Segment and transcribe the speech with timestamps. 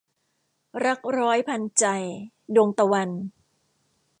[0.85, 1.85] รักร้อยพันใจ-
[2.55, 3.09] ดวงตะวัน